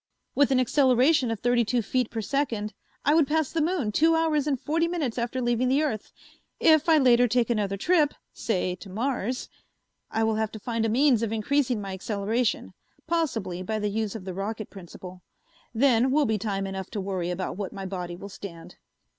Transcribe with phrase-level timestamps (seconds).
[0.33, 2.73] With an acceleration of thirty two feet per second,
[3.05, 6.11] I would pass the moon two hours and forty minutes after leaving the earth.
[6.59, 9.47] If I later take another trip, say to Mars,
[10.09, 12.73] I will have to find a means of increasing my acceleration,
[13.05, 15.21] possibly by the use of the rocket principle.
[15.71, 18.77] Then will be time enough to worry about what my body will stand."